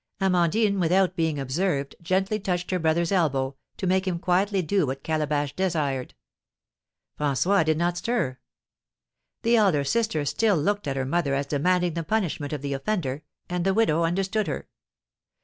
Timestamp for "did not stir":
7.63-8.39